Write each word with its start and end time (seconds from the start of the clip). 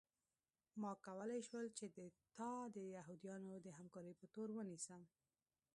ما 0.81 0.91
کولی 1.05 1.41
شول 1.47 1.65
چې 1.77 1.85
تا 2.37 2.51
د 2.75 2.77
یهودانو 2.95 3.53
د 3.65 3.67
همکارۍ 3.77 4.13
په 4.19 4.25
تور 4.33 4.49
ونیسم 4.53 5.01